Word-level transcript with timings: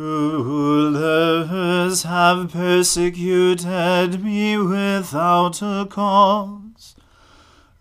Rulers 0.00 2.04
have 2.04 2.52
persecuted 2.52 4.22
me 4.22 4.56
without 4.56 5.60
a 5.60 5.88
cause, 5.90 6.94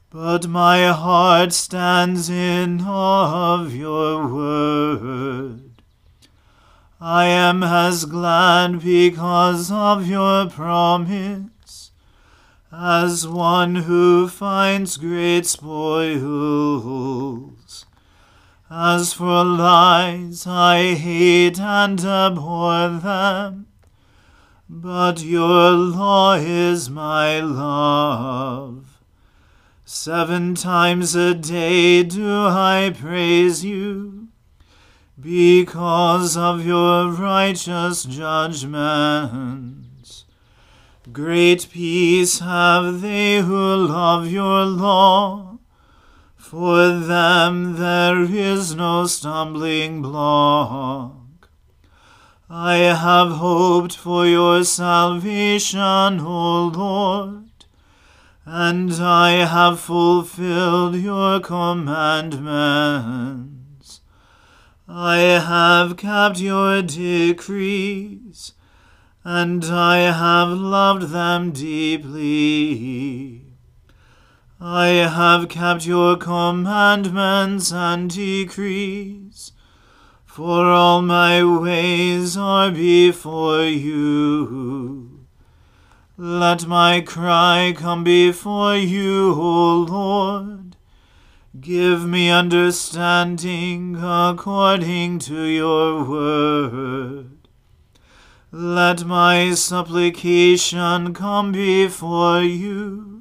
but 0.09 0.47
my 0.47 0.87
heart 0.87 1.53
stands 1.53 2.27
in 2.27 2.81
awe 2.81 3.61
of 3.61 3.75
your 3.75 4.33
word. 4.33 5.83
I 6.99 7.25
am 7.25 7.61
as 7.61 8.05
glad 8.05 8.83
because 8.83 9.71
of 9.71 10.07
your 10.07 10.49
promise 10.49 11.91
as 12.71 13.27
one 13.27 13.75
who 13.75 14.27
finds 14.27 14.97
great 14.97 15.45
spoils. 15.45 17.56
As 18.69 19.13
for 19.13 19.45
lies, 19.45 20.45
I 20.45 20.93
hate 20.95 21.57
and 21.57 22.03
abhor 22.03 22.89
them, 22.99 23.67
but 24.67 25.23
your 25.23 25.71
law 25.71 26.33
is 26.33 26.89
my 26.89 27.39
love. 27.39 28.99
Seven 29.85 30.53
times 30.53 31.15
a 31.15 31.33
day 31.33 32.03
do 32.03 32.47
I 32.47 32.93
praise 32.93 33.63
you, 33.63 34.27
because 35.17 36.35
of 36.35 36.65
your 36.65 37.09
righteous 37.09 38.03
judgments. 38.03 39.77
Great 41.13 41.69
peace 41.71 42.39
have 42.39 42.99
they 42.99 43.39
who 43.39 43.75
love 43.87 44.27
your 44.27 44.65
law. 44.65 45.46
For 46.49 46.99
them 46.99 47.75
there 47.75 48.21
is 48.21 48.73
no 48.73 49.05
stumbling 49.05 50.01
block. 50.01 51.49
I 52.49 52.75
have 52.75 53.33
hoped 53.33 53.97
for 53.97 54.25
your 54.25 54.63
salvation, 54.63 56.21
O 56.21 56.71
Lord, 56.73 57.65
and 58.45 58.93
I 58.93 59.45
have 59.45 59.81
fulfilled 59.81 60.95
your 60.95 61.41
commandments. 61.41 63.99
I 64.87 65.17
have 65.17 65.97
kept 65.97 66.39
your 66.39 66.81
decrees 66.81 68.53
and 69.25 69.65
I 69.65 69.97
have 69.97 70.51
loved 70.51 71.09
them 71.09 71.51
deeply. 71.51 73.46
I 74.59 74.87
have 74.87 75.49
kept 75.49 75.85
your 75.85 76.17
commandments 76.17 77.71
and 77.71 78.09
decrees, 78.09 79.51
for 80.25 80.65
all 80.71 81.03
my 81.03 81.43
ways 81.43 82.35
are 82.35 82.71
before 82.71 83.65
you. 83.65 85.27
Let 86.17 86.65
my 86.65 87.01
cry 87.01 87.75
come 87.77 88.03
before 88.03 88.75
you, 88.75 89.33
O 89.33 89.85
Lord. 89.87 90.75
Give 91.59 92.07
me 92.07 92.31
understanding 92.31 93.97
according 94.01 95.19
to 95.19 95.43
your 95.43 96.03
word. 96.03 97.37
Let 98.51 99.05
my 99.05 99.53
supplication 99.53 101.13
come 101.13 101.51
before 101.51 102.41
you. 102.41 103.16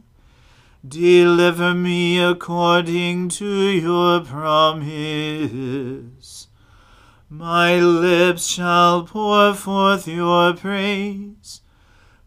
Deliver 0.87 1.73
me 1.75 2.19
according 2.19 3.31
to 3.31 3.47
your 3.47 4.21
promise. 4.21 4.89
My 7.29 7.81
lips 7.81 8.47
shall 8.47 9.05
pour 9.05 9.55
forth 9.55 10.07
your 10.07 10.53
praise 10.55 11.63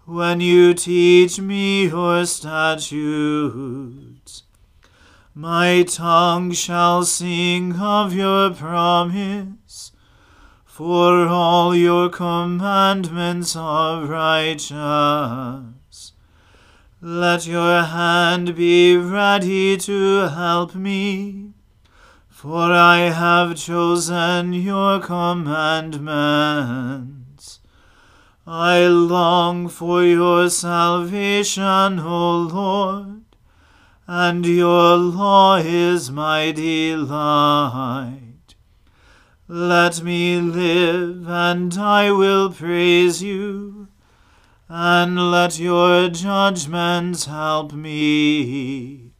when 0.05 0.41
you 0.41 0.73
teach 0.73 1.39
me 1.39 1.85
your 1.87 2.25
statutes. 2.25 2.83
My 5.33 5.83
tongue 5.83 6.51
shall 6.51 7.03
sing 7.03 7.75
of 7.79 8.13
your 8.13 8.49
promise, 8.49 9.93
for 10.65 11.27
all 11.27 11.75
your 11.75 12.09
commandments 12.09 13.55
are 13.55 14.03
righteous. 14.05 15.78
Let 17.01 17.47
your 17.47 17.83
hand 17.83 18.57
be 18.57 18.97
ready 18.97 19.77
to 19.77 20.27
help 20.27 20.75
me, 20.75 21.53
for 22.27 22.73
I 22.73 23.09
have 23.09 23.55
chosen 23.55 24.51
your 24.51 24.99
commandments. 24.99 27.61
I 28.45 28.85
long 28.87 29.69
for 29.69 30.03
your 30.03 30.49
salvation, 30.49 31.99
O 31.99 32.41
Lord, 32.41 33.23
and 34.05 34.45
your 34.45 34.97
law 34.97 35.55
is 35.55 36.11
my 36.11 36.51
delight. 36.51 38.55
Let 39.47 40.03
me 40.03 40.41
live, 40.41 41.29
and 41.29 41.77
I 41.77 42.11
will 42.11 42.51
praise 42.51 43.23
you, 43.23 43.78
and 44.69 45.31
let 45.31 45.57
your 45.57 46.09
judgments 46.09 47.25
help 47.25 47.73
me. 47.73 49.13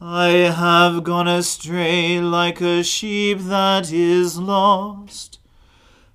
I 0.00 0.28
have 0.28 1.04
gone 1.04 1.28
astray 1.28 2.18
like 2.18 2.62
a 2.62 2.82
sheep 2.82 3.40
that 3.40 3.92
is 3.92 4.38
lost. 4.38 5.38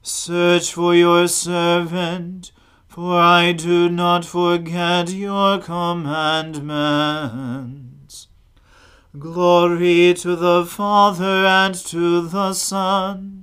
Search 0.02 0.74
for 0.74 0.96
your 0.96 1.28
servant, 1.28 2.52
for 2.88 3.20
I 3.20 3.52
do 3.52 3.88
not 3.88 4.26
forget 4.26 5.12
your 5.12 5.60
commandments. 5.60 8.30
Glory 9.20 10.16
to 10.16 10.36
the 10.36 10.66
Father 10.66 11.46
and 11.46 11.76
to 11.76 12.28
the 12.28 12.54
Son 12.54 13.43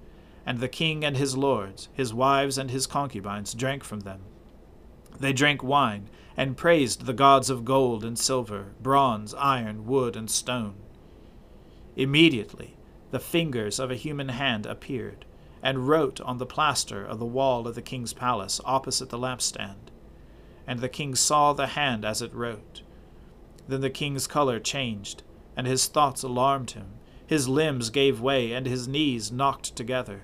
and 0.45 0.59
the 0.59 0.67
king 0.67 1.03
and 1.05 1.17
his 1.17 1.37
lords, 1.37 1.89
his 1.93 2.13
wives 2.13 2.57
and 2.57 2.71
his 2.71 2.87
concubines 2.87 3.53
drank 3.53 3.83
from 3.83 4.01
them. 4.01 4.21
They 5.19 5.33
drank 5.33 5.61
wine, 5.63 6.09
and 6.35 6.57
praised 6.57 7.05
the 7.05 7.13
gods 7.13 7.49
of 7.49 7.65
gold 7.65 8.03
and 8.03 8.17
silver, 8.17 8.73
bronze, 8.81 9.33
iron, 9.35 9.85
wood, 9.85 10.15
and 10.15 10.29
stone. 10.29 10.75
Immediately 11.95 12.77
the 13.11 13.19
fingers 13.19 13.77
of 13.77 13.91
a 13.91 13.95
human 13.95 14.29
hand 14.29 14.65
appeared 14.65 15.25
and 15.61 15.87
wrote 15.87 16.19
on 16.21 16.37
the 16.37 16.45
plaster 16.45 17.05
of 17.05 17.19
the 17.19 17.25
wall 17.25 17.67
of 17.67 17.75
the 17.75 17.81
king's 17.81 18.13
palace 18.13 18.59
opposite 18.65 19.09
the 19.09 19.17
lampstand. 19.17 19.91
And 20.65 20.79
the 20.79 20.89
king 20.89 21.15
saw 21.15 21.53
the 21.53 21.67
hand 21.67 22.05
as 22.05 22.21
it 22.21 22.33
wrote. 22.33 22.81
Then 23.67 23.81
the 23.81 23.89
king's 23.89 24.27
color 24.27 24.59
changed, 24.59 25.23
and 25.55 25.67
his 25.67 25.87
thoughts 25.87 26.23
alarmed 26.23 26.71
him. 26.71 26.93
His 27.27 27.47
limbs 27.47 27.89
gave 27.89 28.21
way, 28.21 28.53
and 28.53 28.65
his 28.65 28.87
knees 28.87 29.31
knocked 29.31 29.75
together. 29.75 30.23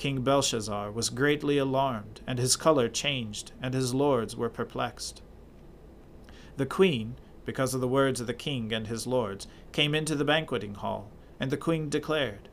King 0.00 0.22
Belshazzar 0.22 0.90
was 0.90 1.10
greatly 1.10 1.58
alarmed, 1.58 2.22
and 2.26 2.38
his 2.38 2.56
color 2.56 2.88
changed, 2.88 3.52
and 3.60 3.74
his 3.74 3.92
lords 3.92 4.34
were 4.34 4.48
perplexed. 4.48 5.20
The 6.56 6.64
queen, 6.64 7.16
because 7.44 7.74
of 7.74 7.82
the 7.82 7.86
words 7.86 8.18
of 8.18 8.26
the 8.26 8.32
king 8.32 8.72
and 8.72 8.86
his 8.86 9.06
lords, 9.06 9.46
came 9.72 9.94
into 9.94 10.14
the 10.14 10.24
banqueting 10.24 10.76
hall 10.76 11.10
and 11.38 11.50
the 11.50 11.58
queen 11.58 11.90
declared, 11.90 12.48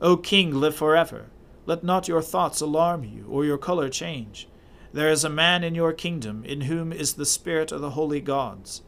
O 0.00 0.16
king, 0.16 0.54
live 0.54 0.76
forever. 0.76 1.30
Let 1.66 1.82
not 1.82 2.06
your 2.06 2.22
thoughts 2.22 2.60
alarm 2.60 3.02
you, 3.02 3.26
or 3.28 3.44
your 3.44 3.58
color 3.58 3.88
change. 3.88 4.46
There 4.92 5.10
is 5.10 5.24
a 5.24 5.28
man 5.28 5.64
in 5.64 5.74
your 5.74 5.92
kingdom 5.92 6.44
in 6.44 6.60
whom 6.60 6.92
is 6.92 7.14
the 7.14 7.26
spirit 7.26 7.72
of 7.72 7.80
the 7.80 7.90
holy 7.98 8.20
gods. 8.20 8.82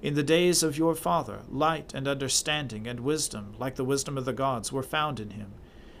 In 0.00 0.14
the 0.14 0.22
days 0.22 0.62
of 0.62 0.78
your 0.78 0.94
father, 0.94 1.40
light 1.50 1.92
and 1.92 2.06
understanding 2.06 2.86
and 2.86 3.00
wisdom, 3.00 3.56
like 3.58 3.74
the 3.74 3.82
wisdom 3.82 4.16
of 4.16 4.26
the 4.26 4.32
gods, 4.32 4.70
were 4.70 4.84
found 4.84 5.18
in 5.18 5.30
him. 5.30 5.54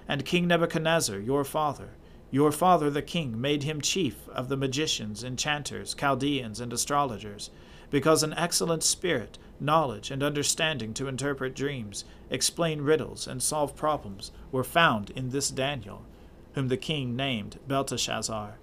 And 0.08 0.24
King 0.24 0.48
Nebuchadnezzar, 0.48 1.18
your 1.18 1.44
father, 1.44 1.90
your 2.30 2.50
father 2.50 2.90
the 2.90 3.02
king, 3.02 3.40
made 3.40 3.62
him 3.62 3.80
chief 3.80 4.28
of 4.30 4.48
the 4.48 4.56
magicians, 4.56 5.22
enchanters, 5.22 5.94
Chaldeans, 5.94 6.60
and 6.60 6.72
astrologers, 6.72 7.50
because 7.90 8.22
an 8.22 8.34
excellent 8.34 8.82
spirit, 8.82 9.38
knowledge, 9.60 10.10
and 10.10 10.22
understanding 10.22 10.92
to 10.94 11.08
interpret 11.08 11.54
dreams, 11.54 12.04
explain 12.30 12.82
riddles, 12.82 13.26
and 13.26 13.42
solve 13.42 13.76
problems 13.76 14.30
were 14.50 14.64
found 14.64 15.10
in 15.10 15.30
this 15.30 15.50
Daniel, 15.50 16.02
whom 16.54 16.68
the 16.68 16.76
king 16.76 17.14
named 17.14 17.58
Belteshazzar. 17.66 18.58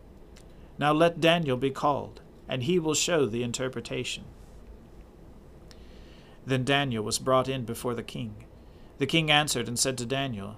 Now 0.77 0.91
let 0.91 1.21
Daniel 1.21 1.57
be 1.57 1.71
called, 1.71 2.21
and 2.47 2.63
he 2.63 2.77
will 2.77 2.93
show 2.93 3.25
the 3.25 3.43
interpretation. 3.43 4.25
Then 6.45 6.63
Daniel 6.63 7.03
was 7.03 7.17
brought 7.17 7.47
in 7.47 7.65
before 7.65 7.95
the 7.95 8.03
king. 8.03 8.45
The 8.97 9.07
king 9.07 9.31
answered 9.31 9.67
and 9.67 9.79
said 9.79 9.97
to 9.97 10.05
Daniel, 10.05 10.57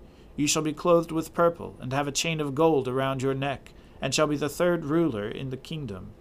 You 0.35 0.47
shall 0.47 0.61
be 0.61 0.73
clothed 0.73 1.11
with 1.11 1.33
purple, 1.33 1.75
and 1.79 1.93
have 1.93 2.07
a 2.07 2.11
chain 2.11 2.39
of 2.39 2.55
gold 2.55 2.87
around 2.87 3.21
your 3.21 3.33
neck, 3.33 3.73
and 4.01 4.13
shall 4.13 4.27
be 4.27 4.37
the 4.37 4.49
third 4.49 4.85
ruler 4.85 5.27
in 5.27 5.49
the 5.49 5.57
kingdom. 5.57 6.11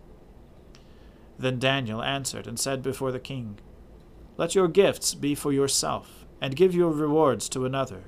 Then 1.39 1.59
Daniel 1.59 2.03
answered 2.03 2.47
and 2.47 2.59
said 2.59 2.83
before 2.83 3.13
the 3.13 3.19
king, 3.19 3.59
Let 4.37 4.55
your 4.55 4.69
gifts 4.69 5.15
be 5.15 5.35
for 5.35 5.53
yourself, 5.53 6.27
and 6.41 6.57
give 6.57 6.75
your 6.75 6.91
rewards 6.91 7.49
to 7.51 7.65
another. 7.65 8.05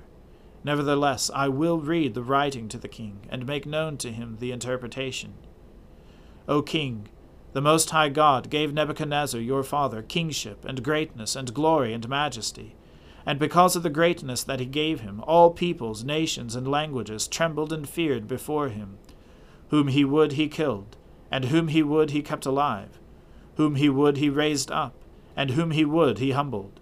Nevertheless, 0.64 1.30
I 1.34 1.48
will 1.48 1.80
read 1.80 2.14
the 2.14 2.22
writing 2.22 2.68
to 2.68 2.78
the 2.78 2.88
king, 2.88 3.26
and 3.28 3.46
make 3.46 3.66
known 3.66 3.96
to 3.98 4.12
him 4.12 4.36
the 4.38 4.52
interpretation. 4.52 5.34
O 6.46 6.62
king, 6.62 7.08
the 7.52 7.60
Most 7.60 7.90
High 7.90 8.08
God 8.08 8.50
gave 8.50 8.72
Nebuchadnezzar 8.72 9.40
your 9.40 9.62
father 9.62 10.02
kingship, 10.02 10.64
and 10.64 10.82
greatness, 10.82 11.36
and 11.36 11.52
glory, 11.52 11.92
and 11.92 12.08
majesty. 12.08 12.74
And 13.24 13.38
because 13.38 13.76
of 13.76 13.82
the 13.82 13.90
greatness 13.90 14.42
that 14.42 14.60
he 14.60 14.66
gave 14.66 15.00
him, 15.00 15.22
all 15.26 15.50
peoples, 15.50 16.04
nations, 16.04 16.56
and 16.56 16.66
languages 16.66 17.28
trembled 17.28 17.72
and 17.72 17.88
feared 17.88 18.26
before 18.26 18.68
him. 18.68 18.98
Whom 19.68 19.88
he 19.88 20.04
would 20.04 20.32
he 20.32 20.48
killed, 20.48 20.96
and 21.30 21.46
whom 21.46 21.68
he 21.68 21.82
would 21.82 22.10
he 22.10 22.22
kept 22.22 22.46
alive. 22.46 22.98
Whom 23.56 23.76
he 23.76 23.88
would 23.88 24.16
he 24.16 24.28
raised 24.28 24.70
up, 24.70 24.94
and 25.36 25.50
whom 25.50 25.70
he 25.70 25.84
would 25.84 26.18
he 26.18 26.32
humbled. 26.32 26.80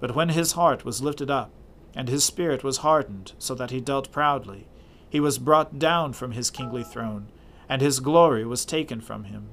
But 0.00 0.14
when 0.14 0.30
his 0.30 0.52
heart 0.52 0.84
was 0.84 1.02
lifted 1.02 1.30
up, 1.30 1.50
and 1.94 2.08
his 2.08 2.24
spirit 2.24 2.64
was 2.64 2.78
hardened, 2.78 3.32
so 3.38 3.54
that 3.54 3.70
he 3.70 3.80
dealt 3.80 4.10
proudly, 4.10 4.66
he 5.08 5.20
was 5.20 5.38
brought 5.38 5.78
down 5.78 6.12
from 6.12 6.32
his 6.32 6.50
kingly 6.50 6.84
throne, 6.84 7.28
and 7.68 7.82
his 7.82 8.00
glory 8.00 8.44
was 8.44 8.64
taken 8.64 9.00
from 9.00 9.24
him. 9.24 9.48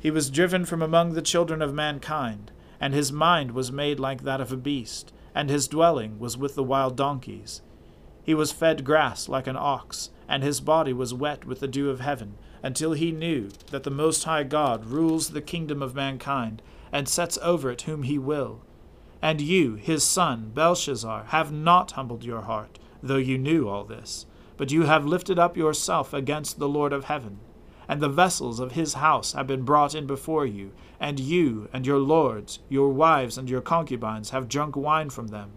He 0.00 0.10
was 0.10 0.30
driven 0.30 0.64
from 0.64 0.80
among 0.80 1.12
the 1.12 1.22
children 1.22 1.60
of 1.60 1.74
mankind, 1.74 2.52
and 2.80 2.94
his 2.94 3.12
mind 3.12 3.52
was 3.52 3.70
made 3.70 4.00
like 4.00 4.22
that 4.22 4.40
of 4.40 4.50
a 4.50 4.56
beast, 4.56 5.12
and 5.34 5.50
his 5.50 5.68
dwelling 5.68 6.18
was 6.18 6.36
with 6.36 6.54
the 6.54 6.64
wild 6.64 6.96
donkeys. 6.96 7.60
He 8.22 8.34
was 8.34 8.52
fed 8.52 8.84
grass 8.84 9.28
like 9.28 9.46
an 9.46 9.56
ox, 9.56 10.10
and 10.28 10.42
his 10.42 10.60
body 10.60 10.92
was 10.92 11.12
wet 11.12 11.44
with 11.44 11.60
the 11.60 11.68
dew 11.68 11.90
of 11.90 12.00
heaven, 12.00 12.36
until 12.62 12.92
he 12.92 13.12
knew 13.12 13.50
that 13.70 13.82
the 13.82 13.90
Most 13.90 14.24
High 14.24 14.44
God 14.44 14.86
rules 14.86 15.30
the 15.30 15.42
kingdom 15.42 15.82
of 15.82 15.94
mankind, 15.94 16.62
and 16.90 17.08
sets 17.08 17.38
over 17.42 17.70
it 17.70 17.82
whom 17.82 18.04
he 18.04 18.18
will. 18.18 18.62
And 19.22 19.40
you, 19.40 19.74
his 19.74 20.02
son, 20.02 20.50
Belshazzar, 20.54 21.24
have 21.24 21.52
not 21.52 21.92
humbled 21.92 22.24
your 22.24 22.42
heart, 22.42 22.78
though 23.02 23.16
you 23.16 23.36
knew 23.36 23.68
all 23.68 23.84
this, 23.84 24.24
but 24.56 24.72
you 24.72 24.84
have 24.84 25.04
lifted 25.04 25.38
up 25.38 25.56
yourself 25.56 26.14
against 26.14 26.58
the 26.58 26.68
Lord 26.68 26.92
of 26.92 27.04
heaven 27.04 27.40
and 27.90 28.00
the 28.00 28.08
vessels 28.08 28.60
of 28.60 28.70
his 28.70 28.94
house 28.94 29.32
have 29.32 29.48
been 29.48 29.62
brought 29.62 29.96
in 29.96 30.06
before 30.06 30.46
you, 30.46 30.70
and 31.00 31.18
you 31.18 31.68
and 31.72 31.84
your 31.84 31.98
lords, 31.98 32.60
your 32.68 32.90
wives 32.90 33.36
and 33.36 33.50
your 33.50 33.60
concubines 33.60 34.30
have 34.30 34.48
drunk 34.48 34.76
wine 34.76 35.10
from 35.10 35.26
them. 35.26 35.50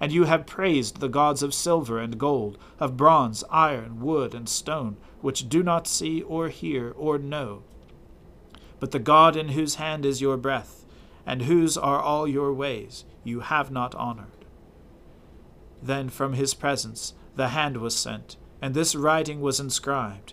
And 0.00 0.10
you 0.10 0.24
have 0.24 0.46
praised 0.46 1.00
the 1.00 1.10
gods 1.10 1.42
of 1.42 1.52
silver 1.52 1.98
and 1.98 2.16
gold, 2.16 2.56
of 2.80 2.96
bronze, 2.96 3.44
iron, 3.50 4.00
wood, 4.00 4.34
and 4.34 4.48
stone, 4.48 4.96
which 5.20 5.50
do 5.50 5.62
not 5.62 5.86
see 5.86 6.22
or 6.22 6.48
hear 6.48 6.90
or 6.96 7.18
know. 7.18 7.64
But 8.80 8.92
the 8.92 8.98
God 8.98 9.36
in 9.36 9.48
whose 9.50 9.74
hand 9.74 10.06
is 10.06 10.22
your 10.22 10.38
breath, 10.38 10.86
and 11.26 11.42
whose 11.42 11.76
are 11.76 12.00
all 12.00 12.26
your 12.26 12.54
ways, 12.54 13.04
you 13.24 13.40
have 13.40 13.70
not 13.70 13.94
honored. 13.94 14.46
Then 15.82 16.08
from 16.08 16.32
his 16.32 16.54
presence 16.54 17.12
the 17.36 17.48
hand 17.48 17.76
was 17.76 17.94
sent, 17.94 18.38
and 18.62 18.72
this 18.72 18.94
writing 18.94 19.42
was 19.42 19.60
inscribed 19.60 20.32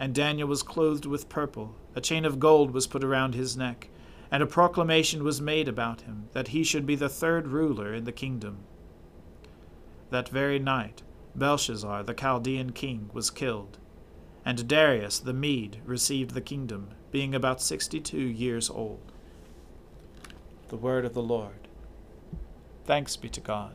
and 0.00 0.14
Daniel 0.14 0.48
was 0.48 0.62
clothed 0.62 1.04
with 1.04 1.28
purple. 1.28 1.76
A 1.94 2.00
chain 2.00 2.24
of 2.24 2.40
gold 2.40 2.70
was 2.70 2.86
put 2.86 3.04
around 3.04 3.34
his 3.34 3.54
neck, 3.54 3.90
and 4.30 4.42
a 4.42 4.46
proclamation 4.46 5.22
was 5.22 5.42
made 5.42 5.68
about 5.68 6.00
him 6.00 6.30
that 6.32 6.48
he 6.48 6.64
should 6.64 6.86
be 6.86 6.96
the 6.96 7.08
third 7.10 7.48
ruler 7.48 7.92
in 7.92 8.04
the 8.04 8.10
kingdom. 8.10 8.60
That 10.08 10.30
very 10.30 10.58
night, 10.58 11.02
Belshazzar, 11.36 12.02
the 12.04 12.14
Chaldean 12.14 12.72
king, 12.72 13.10
was 13.12 13.28
killed, 13.28 13.76
and 14.42 14.66
Darius 14.66 15.18
the 15.18 15.34
Mede 15.34 15.82
received 15.84 16.30
the 16.30 16.40
kingdom, 16.40 16.88
being 17.12 17.34
about 17.34 17.60
sixty 17.60 18.00
two 18.00 18.18
years 18.18 18.70
old. 18.70 19.12
The 20.68 20.76
word 20.76 21.04
of 21.04 21.12
the 21.12 21.22
Lord. 21.22 21.68
Thanks 22.86 23.16
be 23.16 23.28
to 23.28 23.40
God. 23.40 23.74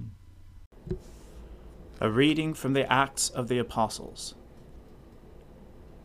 A 2.01 2.09
reading 2.09 2.53
from 2.53 2.73
the 2.73 2.91
Acts 2.91 3.29
of 3.29 3.47
the 3.47 3.57
Apostles. 3.57 4.35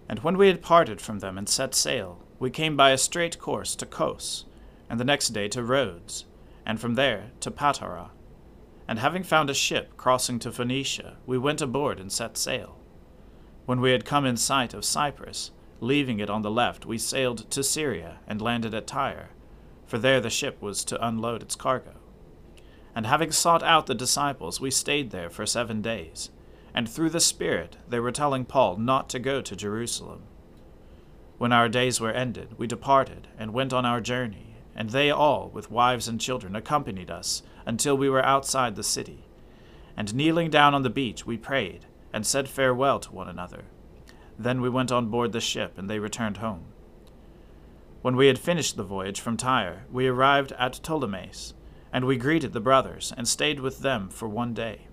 And 0.09 0.21
when 0.21 0.37
we 0.37 0.47
had 0.47 0.63
parted 0.63 1.01
from 1.01 1.19
them 1.19 1.37
and 1.37 1.49
set 1.49 1.75
sail, 1.75 2.23
we 2.39 2.51
came 2.51 2.77
by 2.77 2.91
a 2.91 2.99
straight 2.99 3.41
course 3.41 3.75
to 3.75 3.87
Cos, 3.87 4.45
and 4.89 5.01
the 5.01 5.05
next 5.05 5.31
day 5.31 5.49
to 5.49 5.65
Rhodes, 5.65 6.27
and 6.65 6.79
from 6.79 6.95
there 6.95 7.33
to 7.41 7.51
Patara. 7.51 8.11
And 8.87 8.99
having 8.99 9.25
found 9.25 9.51
a 9.51 9.55
ship 9.55 9.97
crossing 9.97 10.39
to 10.41 10.53
Phoenicia, 10.53 11.17
we 11.27 11.39
went 11.39 11.61
aboard 11.61 11.99
and 11.99 12.13
set 12.13 12.37
sail. 12.37 12.79
When 13.65 13.81
we 13.81 13.91
had 13.91 14.05
come 14.05 14.25
in 14.25 14.37
sight 14.37 14.75
of 14.75 14.85
Cyprus, 14.85 15.51
Leaving 15.81 16.21
it 16.21 16.31
on 16.31 16.43
the 16.43 16.51
left, 16.51 16.87
we 16.87 16.97
sailed 16.97 17.51
to 17.51 17.63
Syria 17.63 18.21
and 18.27 18.41
landed 18.41 18.73
at 18.73 18.87
Tyre, 18.87 19.31
for 19.87 19.99
there 19.99 20.21
the 20.21 20.31
ship 20.31 20.61
was 20.63 20.85
to 20.87 21.07
unload 21.07 21.43
its 21.43 21.55
cargo. 21.55 21.93
And 22.97 23.05
having 23.05 23.31
sought 23.31 23.63
out 23.63 23.87
the 23.87 23.95
disciples, 23.95 24.59
we 24.59 24.71
stayed 24.71 25.11
there 25.11 25.29
for 25.29 25.45
seven 25.45 25.83
days. 25.83 26.31
And 26.75 26.89
through 26.89 27.11
the 27.11 27.21
Spirit 27.21 27.77
they 27.87 28.01
were 28.01 28.11
telling 28.11 28.47
Paul 28.47 28.79
not 28.79 29.11
to 29.11 29.19
go 29.19 29.43
to 29.43 29.55
Jerusalem. 29.55 30.23
When 31.37 31.53
our 31.53 31.69
days 31.69 32.01
were 32.01 32.11
ended, 32.11 32.55
we 32.57 32.67
departed 32.67 33.29
and 33.39 33.53
went 33.53 33.75
on 33.75 33.85
our 33.85 34.01
journey, 34.01 34.57
and 34.75 34.89
they 34.89 35.11
all, 35.11 35.51
with 35.51 35.71
wives 35.71 36.09
and 36.09 36.19
children, 36.19 36.57
accompanied 36.57 37.11
us 37.11 37.43
until 37.67 37.99
we 37.99 38.09
were 38.09 38.25
outside 38.25 38.77
the 38.77 38.83
city. 38.83 39.27
And 39.95 40.15
kneeling 40.15 40.49
down 40.49 40.75
on 40.75 40.83
the 40.83 40.89
beach, 40.89 41.27
we 41.27 41.37
prayed 41.37 41.85
and 42.15 42.27
said 42.27 42.49
farewell 42.49 42.99
to 43.01 43.13
one 43.13 43.29
another. 43.29 43.65
Then 44.39 44.63
we 44.63 44.71
went 44.71 44.91
on 44.91 45.11
board 45.11 45.33
the 45.33 45.41
ship, 45.41 45.77
and 45.77 45.91
they 45.91 45.99
returned 45.99 46.39
home. 46.39 46.65
When 48.01 48.17
we 48.17 48.29
had 48.29 48.39
finished 48.39 48.79
the 48.79 48.85
voyage 48.85 49.21
from 49.21 49.37
Tyre, 49.37 49.85
we 49.93 50.07
arrived 50.07 50.53
at 50.53 50.81
Ptolemais 50.83 51.53
and 51.97 52.05
we 52.05 52.19
greeted 52.19 52.53
the 52.53 52.61
brothers, 52.61 53.11
and 53.17 53.27
stayed 53.27 53.59
with 53.59 53.79
them 53.79 54.11
for 54.11 54.29
one 54.29 54.53
day. 54.53 54.87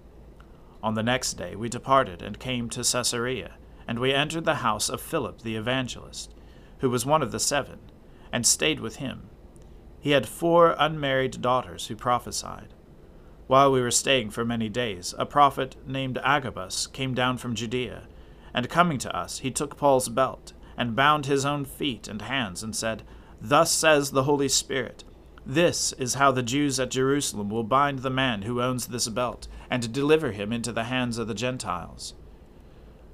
On 0.82 0.94
the 0.94 1.04
next 1.04 1.34
day 1.34 1.54
we 1.54 1.68
departed 1.68 2.22
and 2.22 2.40
came 2.40 2.70
to 2.70 2.82
Caesarea, 2.82 3.56
and 3.86 4.00
we 4.00 4.14
entered 4.14 4.46
the 4.46 4.64
house 4.64 4.88
of 4.88 5.02
Philip 5.02 5.42
the 5.42 5.58
evangelist, 5.58 6.34
who 6.78 6.90
was 6.90 7.06
one 7.06 7.22
of 7.22 7.34
the 7.34 7.42
seven, 7.42 7.80
and 8.32 8.48
stayed 8.48 8.80
with 8.80 8.96
him. 8.96 9.24
He 10.00 10.12
had 10.12 10.26
four 10.26 10.78
unmarried 10.80 11.42
daughters 11.42 11.88
who 11.88 11.98
prophesied. 11.98 12.74
While 13.48 13.74
we 13.74 13.82
were 13.82 13.92
staying 13.92 14.30
for 14.30 14.46
many 14.46 14.70
days, 14.70 15.14
a 15.18 15.26
prophet 15.26 15.76
named 15.86 16.20
Agabus 16.24 16.88
came 16.88 17.14
down 17.14 17.38
from 17.38 17.54
Judea, 17.54 18.04
and 18.54 18.70
coming 18.70 18.98
to 19.00 19.14
us, 19.14 19.40
he 19.40 19.52
took 19.52 19.76
Paul's 19.76 20.08
belt, 20.08 20.54
and 20.78 20.96
bound 20.96 21.26
his 21.26 21.44
own 21.44 21.66
feet 21.66 22.08
and 22.08 22.22
hands, 22.22 22.64
and 22.64 22.74
said, 22.74 23.04
Thus 23.42 23.74
says 23.74 24.12
the 24.12 24.24
Holy 24.24 24.48
Spirit, 24.48 25.04
this 25.46 25.92
is 25.94 26.14
how 26.14 26.32
the 26.32 26.44
Jews 26.44 26.80
at 26.80 26.92
Jerusalem 26.92 27.50
will 27.50 27.64
bind 27.64 28.00
the 28.00 28.10
man 28.10 28.44
who 28.44 28.62
owns 28.62 28.88
this 28.88 29.10
belt, 29.10 29.48
and 29.70 29.92
deliver 29.92 30.32
him 30.32 30.54
into 30.54 30.72
the 30.72 30.86
hands 30.86 31.18
of 31.18 31.28
the 31.28 31.34
Gentiles. 31.34 32.14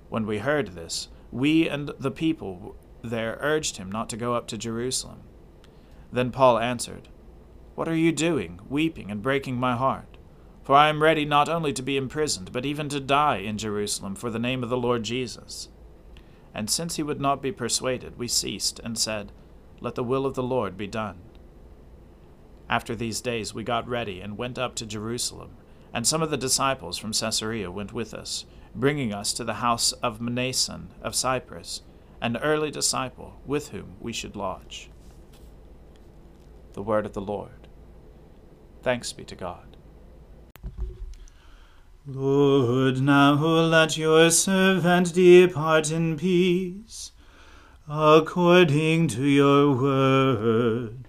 When 0.09 0.25
we 0.25 0.39
heard 0.39 0.69
this, 0.69 1.07
we 1.31 1.67
and 1.67 1.89
the 1.99 2.11
people 2.11 2.75
there 3.01 3.37
urged 3.41 3.77
him 3.77 3.91
not 3.91 4.09
to 4.09 4.17
go 4.17 4.35
up 4.35 4.47
to 4.47 4.57
Jerusalem. 4.57 5.21
Then 6.11 6.31
Paul 6.31 6.59
answered, 6.59 7.07
What 7.75 7.87
are 7.87 7.95
you 7.95 8.11
doing, 8.11 8.59
weeping 8.69 9.09
and 9.09 9.23
breaking 9.23 9.55
my 9.55 9.75
heart? 9.75 10.17
For 10.63 10.75
I 10.75 10.89
am 10.89 11.01
ready 11.01 11.25
not 11.25 11.49
only 11.49 11.73
to 11.73 11.81
be 11.81 11.97
imprisoned, 11.97 12.51
but 12.51 12.65
even 12.65 12.89
to 12.89 12.99
die 12.99 13.37
in 13.37 13.57
Jerusalem 13.57 14.15
for 14.15 14.29
the 14.29 14.37
name 14.37 14.61
of 14.61 14.69
the 14.69 14.77
Lord 14.77 15.01
Jesus. 15.03 15.69
And 16.53 16.69
since 16.69 16.97
he 16.97 17.03
would 17.03 17.19
not 17.19 17.41
be 17.41 17.51
persuaded, 17.51 18.19
we 18.19 18.27
ceased 18.27 18.79
and 18.83 18.97
said, 18.97 19.31
Let 19.79 19.95
the 19.95 20.03
will 20.03 20.25
of 20.25 20.35
the 20.35 20.43
Lord 20.43 20.77
be 20.77 20.87
done. 20.87 21.21
After 22.69 22.95
these 22.95 23.19
days 23.19 23.53
we 23.53 23.63
got 23.63 23.87
ready 23.87 24.21
and 24.21 24.37
went 24.37 24.59
up 24.59 24.75
to 24.75 24.85
Jerusalem, 24.85 25.57
and 25.91 26.05
some 26.05 26.21
of 26.21 26.29
the 26.29 26.37
disciples 26.37 26.99
from 26.99 27.13
Caesarea 27.13 27.71
went 27.71 27.91
with 27.91 28.13
us, 28.13 28.45
bringing 28.75 29.11
us 29.11 29.33
to 29.33 29.43
the 29.43 29.55
house 29.55 29.91
of 29.93 30.19
Mnason 30.19 30.89
of 31.01 31.15
Cyprus, 31.15 31.81
an 32.21 32.37
early 32.37 32.69
disciple 32.69 33.39
with 33.45 33.69
whom 33.69 33.95
we 33.99 34.13
should 34.13 34.35
lodge. 34.35 34.91
The 36.73 36.83
word 36.83 37.07
of 37.07 37.13
the 37.13 37.21
Lord. 37.21 37.67
Thanks 38.83 39.11
be 39.13 39.23
to 39.25 39.35
God. 39.35 39.75
Lord, 42.05 43.01
now 43.01 43.33
let 43.33 43.97
your 43.97 44.29
servant 44.29 45.13
depart 45.13 45.91
in 45.91 46.17
peace, 46.17 47.11
according 47.87 49.07
to 49.09 49.23
your 49.25 49.75
word. 49.75 51.08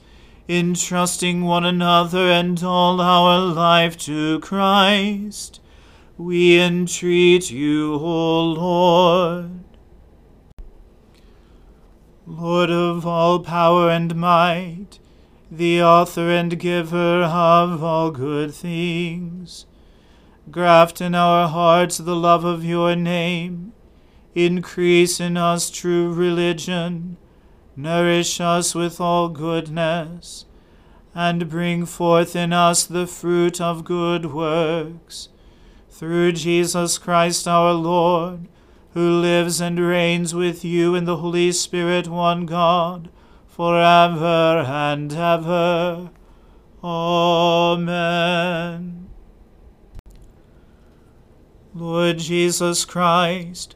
entrusting 0.51 1.43
one 1.43 1.63
another 1.63 2.29
and 2.29 2.61
all 2.61 2.99
our 2.99 3.39
life 3.39 3.97
to 3.97 4.37
Christ, 4.41 5.61
we 6.17 6.59
entreat 6.59 7.49
you, 7.49 7.93
O 7.93 8.43
Lord. 8.43 9.63
Lord 12.27 12.69
of 12.69 13.07
all 13.07 13.39
power 13.39 13.89
and 13.89 14.13
might, 14.13 14.99
the 15.49 15.81
author 15.81 16.29
and 16.29 16.59
giver 16.59 17.23
of 17.23 17.81
all 17.81 18.11
good 18.11 18.53
things, 18.53 19.65
graft 20.51 20.99
in 20.99 21.15
our 21.15 21.47
hearts 21.47 21.97
the 21.97 22.15
love 22.15 22.43
of 22.43 22.65
your 22.65 22.93
name, 22.93 23.71
increase 24.35 25.21
in 25.21 25.37
us 25.37 25.71
true 25.71 26.11
religion, 26.11 27.15
nourish 27.75 28.39
us 28.41 28.75
with 28.75 28.99
all 28.99 29.29
goodness, 29.29 30.45
and 31.13 31.49
bring 31.49 31.85
forth 31.85 32.35
in 32.35 32.53
us 32.53 32.85
the 32.85 33.07
fruit 33.07 33.59
of 33.59 33.83
good 33.83 34.25
works 34.33 35.29
through 35.89 36.31
Jesus 36.31 36.97
Christ 36.97 37.47
our 37.47 37.73
Lord, 37.73 38.47
who 38.93 39.19
lives 39.21 39.61
and 39.61 39.79
reigns 39.79 40.33
with 40.33 40.65
you 40.65 40.95
in 40.95 41.05
the 41.05 41.17
Holy 41.17 41.51
Spirit, 41.51 42.07
one 42.07 42.45
God, 42.45 43.09
for 43.47 43.77
ever 43.79 44.65
and 44.65 45.13
ever. 45.13 46.09
Amen. 46.83 48.21
Lord 51.73 52.17
Jesus 52.17 52.83
Christ, 52.83 53.75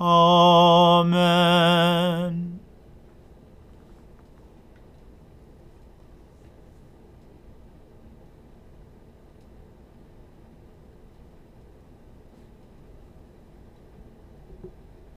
Amen. 0.00 1.12